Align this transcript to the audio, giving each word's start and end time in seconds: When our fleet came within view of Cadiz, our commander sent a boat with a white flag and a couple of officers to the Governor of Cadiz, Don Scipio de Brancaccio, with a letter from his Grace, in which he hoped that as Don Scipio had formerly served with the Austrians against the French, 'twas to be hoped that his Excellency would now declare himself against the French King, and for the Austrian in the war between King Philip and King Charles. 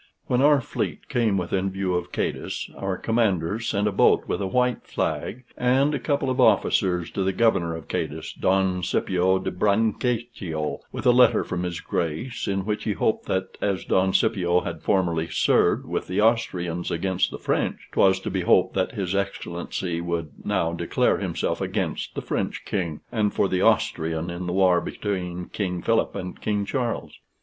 When 0.25 0.41
our 0.41 0.61
fleet 0.61 1.09
came 1.09 1.37
within 1.37 1.69
view 1.69 1.93
of 1.93 2.11
Cadiz, 2.11 2.71
our 2.75 2.97
commander 2.97 3.59
sent 3.59 3.87
a 3.87 3.91
boat 3.91 4.27
with 4.27 4.41
a 4.41 4.47
white 4.47 4.81
flag 4.87 5.43
and 5.55 5.93
a 5.93 5.99
couple 5.99 6.27
of 6.31 6.41
officers 6.41 7.11
to 7.11 7.23
the 7.23 7.31
Governor 7.31 7.75
of 7.75 7.87
Cadiz, 7.87 8.33
Don 8.33 8.81
Scipio 8.81 9.37
de 9.37 9.51
Brancaccio, 9.51 10.79
with 10.91 11.05
a 11.05 11.11
letter 11.11 11.43
from 11.43 11.61
his 11.61 11.81
Grace, 11.81 12.47
in 12.47 12.65
which 12.65 12.85
he 12.85 12.93
hoped 12.93 13.27
that 13.27 13.59
as 13.61 13.85
Don 13.85 14.11
Scipio 14.11 14.61
had 14.61 14.81
formerly 14.81 15.27
served 15.27 15.85
with 15.85 16.07
the 16.07 16.19
Austrians 16.19 16.89
against 16.89 17.29
the 17.29 17.37
French, 17.37 17.87
'twas 17.91 18.19
to 18.21 18.31
be 18.31 18.41
hoped 18.41 18.73
that 18.73 18.93
his 18.93 19.13
Excellency 19.13 20.01
would 20.01 20.31
now 20.43 20.73
declare 20.73 21.19
himself 21.19 21.61
against 21.61 22.15
the 22.15 22.23
French 22.23 22.65
King, 22.65 23.01
and 23.11 23.35
for 23.35 23.47
the 23.47 23.61
Austrian 23.61 24.31
in 24.31 24.47
the 24.47 24.53
war 24.53 24.81
between 24.81 25.45
King 25.49 25.79
Philip 25.83 26.15
and 26.15 26.41
King 26.41 26.65
Charles. 26.65 27.19